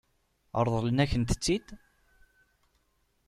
Ṛeḍlen-akent-t-id? 0.65 1.67